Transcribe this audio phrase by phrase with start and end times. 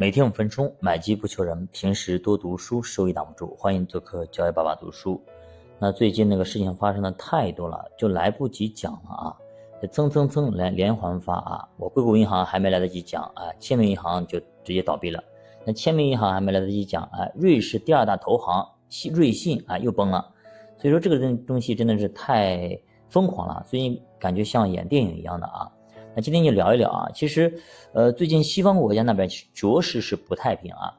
[0.00, 1.68] 每天五分钟，买机不求人。
[1.72, 3.54] 平时多读书，收益挡不住。
[3.58, 5.22] 欢迎做客教育爸爸读书。
[5.78, 9.36] 那最近那个事情发生的太多了，就来不及讲了啊！
[9.92, 11.68] 蹭蹭蹭连连环发啊！
[11.76, 15.22] 我硅谷银行还没来得及讲啊，签名银行就直接倒闭了。
[15.66, 20.32] 那签名银行还没来得及讲啊，瑞士第二大投行信瑞信啊又崩了。
[20.78, 22.74] 所以说这个东东西真的是太
[23.10, 25.70] 疯狂了，最近感觉像演电影一样的啊。
[26.16, 27.60] 那今天就聊一聊啊，其实，
[27.92, 30.92] 呃，最近西方国家那边着实是不太平啊，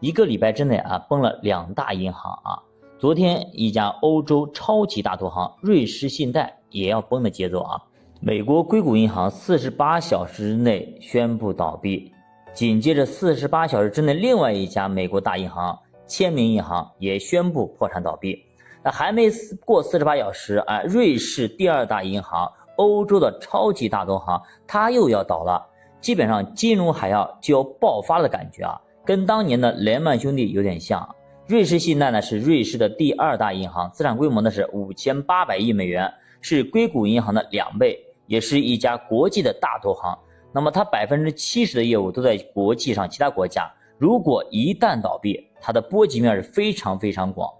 [0.00, 2.60] 一个礼拜之内啊，崩了两大银行啊，
[2.98, 7.80] 昨天一家欧洲超级大投行瑞士信贷也要崩的节奏啊，
[8.20, 12.12] 美国硅谷银行四十八小时之内宣布倒闭，
[12.52, 18.44] 紧接着四十八小时之内，另外一家美国大银行签名银行也宣布破产倒闭，
[18.84, 19.30] 那还没
[19.64, 22.52] 过四十八小时啊，瑞士第二大银行。
[22.78, 25.66] 欧洲的超级大投行，它又要倒了，
[26.00, 31.14] 基本上金融海啸就要爆发的感觉啊，跟当年的雷曼兄弟有点像。
[31.46, 40.16] 瑞士信贷呢是瑞士的第二大银行，资产规模呢是五千八百亿美元，是硅谷银行的两倍，也是一家国际的大投行。
[40.52, 47.50] 那么它百分之七十的业务都在国际上其他国家，如果一旦倒闭，它的波及面是非常非常广。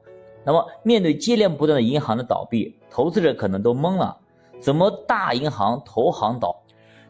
[0.44, 4.16] 那么面对接连不断的银行的倒闭，投资者可能都懵了。
[4.60, 6.54] 怎么大银行投行倒，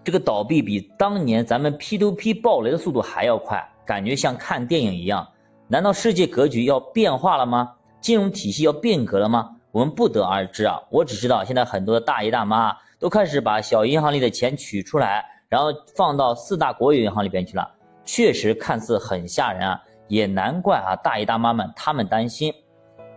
[0.04, 5.26] 这个倒闭比当年咱们 P to P 暴雷的速度还要快，感觉像看电影一样。
[5.66, 7.74] 难道世界格局要变化了吗？
[8.00, 9.50] 金融体系要变革了吗？
[9.70, 10.80] 我们不得而知啊。
[10.90, 17.70] 我只知道现在很多的大爷大妈都开始把小银行里的钱取出来，然后放到四大国有银行里边去了。
[18.04, 22.52] 确实看似很吓人啊，也难怪啊，大爷大妈们他们担心。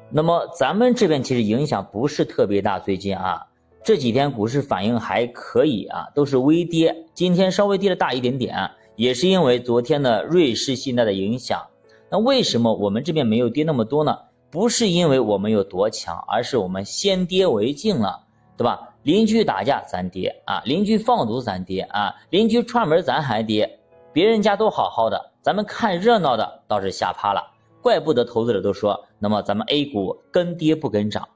[0.09, 3.47] 那么咱们这边其实影响不是特别大，最近啊。
[3.83, 7.07] 这几天股市反应还可以啊，都是微跌。
[7.15, 11.65] 今天稍微跌了大一点点，也是因为昨天的瑞士信贷的影响。
[12.11, 14.19] 那为什么我们这边没有跌那么多呢？
[14.51, 18.25] 不是因为我们有多强，而是我们先跌为敬了，
[18.55, 18.89] 对吧？
[19.01, 23.79] 邻居打架咱跌啊，邻居放毒咱跌啊，邻居串门咱还跌，
[24.13, 27.41] 别人家都好好的，咱们看热闹的倒是吓趴了。
[27.81, 31.27] 怪不得投资者都说，那么咱们 A 股跟跌不跟涨。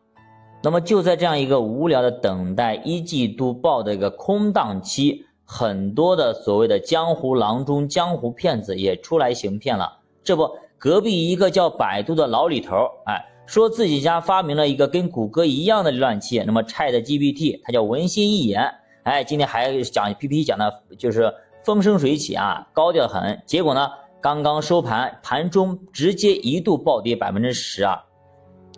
[0.66, 10.00] 那么就在这样一个无聊的等待一季度报的一个空档期，很多的所谓的江湖郎中、江湖骗子也出来行骗了。
[10.24, 10.50] 这不，
[10.80, 18.68] 隔壁一个叫百度的老李头，哎，说自己家发明了一个跟谷歌一样的浏览器，那么 Chat GPT，它叫文心一言，
[19.04, 21.32] 哎，今天还讲 PPT 讲的就是
[21.64, 23.40] 风生水起啊，高调很。
[23.46, 23.88] 结果呢，
[24.20, 28.04] 刚刚收盘，盘中直接一度暴跌百分之十啊，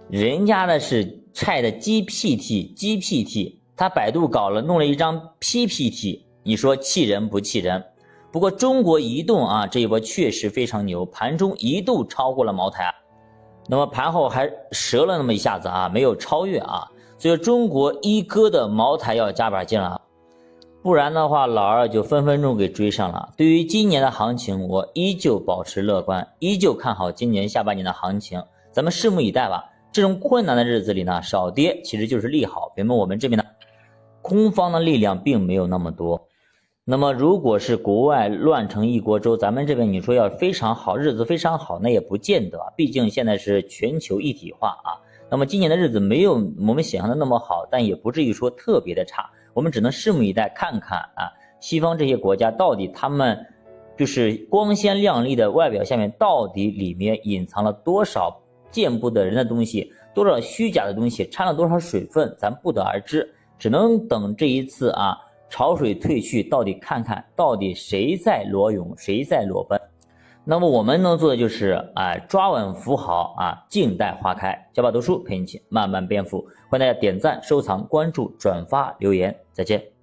[0.09, 1.23] 人家的是。
[1.37, 7.83] Chat GPT，GPT，他百度搞了，弄了一张 PPT，你说气人不气人？
[8.31, 12.91] 不过中国移动啊，这一波确实非常牛，盘中一度超过了茅台，
[13.67, 16.89] 那么盘后还折了那么一下子啊，没有超越啊，
[17.19, 20.01] 所以中国一哥的茅台要加把劲了，
[20.81, 23.31] 不然的话老二就分分钟给追上了。
[23.37, 28.41] 对于今年的行情，我依旧保持乐观，依旧看好今年下半年的行情，
[28.71, 29.65] 咱们拭目以待吧。
[29.97, 32.71] 这种困难的日子里呢，少跌其实就是利好。
[32.75, 33.43] 比如我们这边呢，
[34.21, 36.27] 空方的力量并没有那么多。
[36.85, 42.59] 那么如果是国外乱成一锅粥，咱们这边你说要非常好，日子非常好，那也不见得。
[42.75, 45.01] 毕竟现在是全球一体化啊。
[45.31, 49.27] 那么今年的日子没有我们想象的那么好，但也不至于说特别的差。
[49.55, 53.47] 我们只能拭目以待，看看啊，西方这些国家到底他们
[53.97, 58.43] 就是光鲜亮丽的外表下面，到底里面隐藏了多少？
[58.71, 65.17] 见不得人的东西，多少虚假的东西，掺了多少水分，咱不得而知，只能等这一次啊，
[65.49, 69.79] 潮水退去，到底看看到底谁在裸泳，谁在裸奔。
[70.43, 74.57] 那么我们能做的就是啊，抓稳扶好啊，静待花开。
[74.73, 79.96] 小宝读书陪你一起慢慢变富，欢迎大家点赞、收藏、关注、转发、留言，再见。